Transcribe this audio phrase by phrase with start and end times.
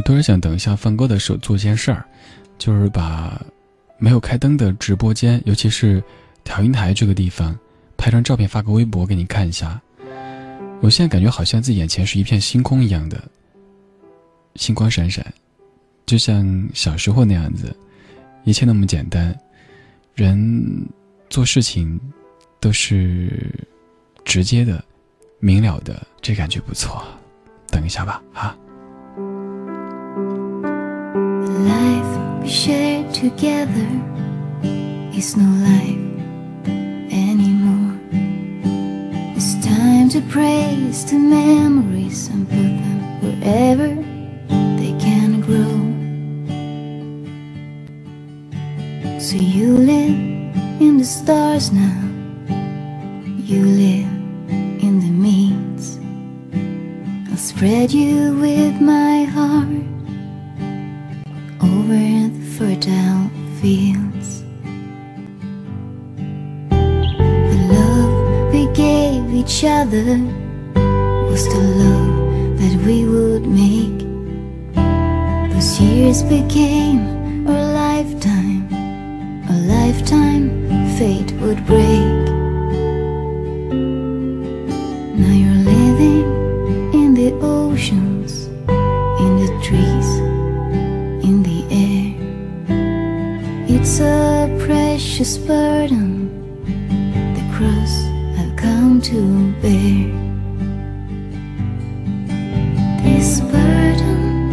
[0.00, 2.02] 我突然想，等一下放歌的时候做件事儿，
[2.56, 3.38] 就是把
[3.98, 6.02] 没有开灯的直播间，尤其是
[6.42, 7.54] 调音台这个地方，
[7.98, 9.78] 拍张照片发个微博给你看一下。
[10.80, 13.22] 我现在感觉好像自己眼前是一片星空一样的，
[14.54, 15.22] 星光闪闪，
[16.06, 17.76] 就像小时候那样子，
[18.44, 19.38] 一切那么简单，
[20.14, 20.88] 人
[21.28, 22.00] 做事情
[22.58, 23.52] 都是
[24.24, 24.82] 直接的、
[25.40, 27.04] 明了的，这感觉不错。
[27.68, 28.56] 等一下吧，啊。
[32.50, 33.88] Life we share together
[35.14, 35.98] is no life
[37.12, 37.98] anymore.
[39.36, 43.88] It's time to praise the memories and put them wherever
[44.78, 45.78] they can grow.
[49.20, 50.18] So you live
[50.80, 52.02] in the stars now,
[53.36, 54.08] you live
[54.82, 55.98] in the means.
[57.30, 59.59] I'll spread you with my heart
[62.80, 64.42] fertile fields.
[66.70, 70.18] The love we gave each other
[71.28, 74.00] was the love that we would make.
[75.52, 78.66] Those years became a lifetime,
[79.50, 80.48] a lifetime
[80.96, 82.08] fate would break.
[85.20, 86.24] Now you're living
[86.94, 88.46] in the oceans,
[89.24, 90.08] in the trees
[91.22, 91.89] in the air.
[93.82, 96.28] It's a precious burden,
[97.34, 98.04] the cross
[98.38, 100.04] I've come to bear.
[103.02, 104.52] This burden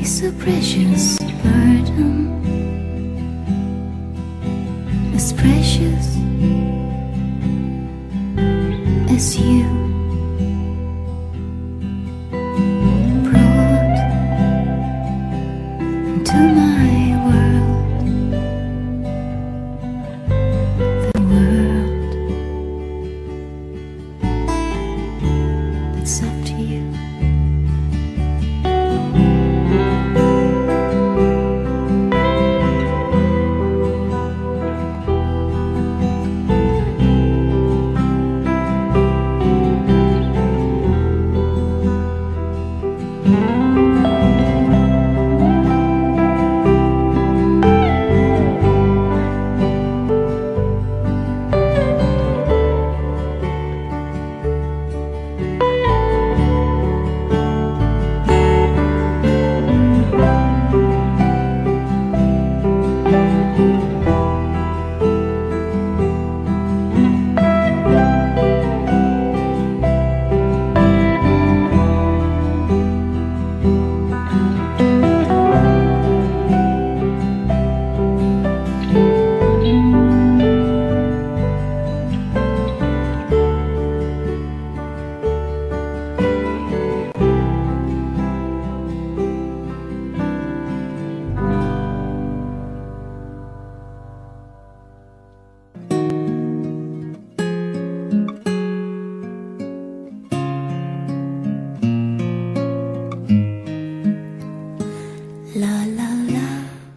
[0.00, 2.42] is a precious burden,
[5.14, 6.16] as precious
[9.14, 9.89] as you.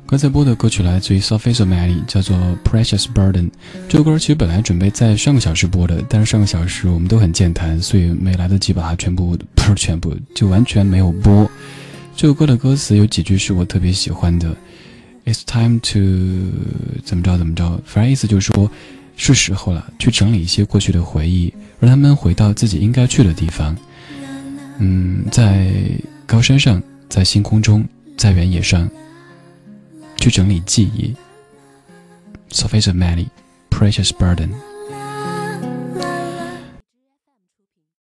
[0.06, 3.50] 刚才播的歌曲来自于 Sophie s o m a l i 叫做《Precious Burden》。
[3.90, 11.50] 这首歌其实本来准备在上个小时播的，但是上个小时我们都很健谈，所以没来得及把它全部，不是全部，就完全没有播。
[12.16, 14.56] 这首歌的歌词有几句是我特别喜欢的
[15.26, 18.70] ，It's time to 怎么着怎么着，反正意思就是说，
[19.16, 23.76] 是时候了，去整理一些过去的回忆，让他们回到自己应该去的地方。
[24.78, 25.72] 嗯，在
[26.28, 27.84] 高山上，在星空中，
[28.18, 28.90] 在原野上。
[30.24, 31.14] 去整理记忆。
[32.50, 33.28] So face of many
[33.70, 34.73] Precious Burden。